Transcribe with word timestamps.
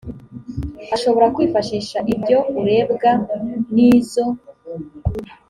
ashobora 0.95 1.31
kwifashisha 1.35 1.97
ibyo 2.13 2.39
urebwa 2.59 3.11
n 3.73 3.75
izo 3.91 4.25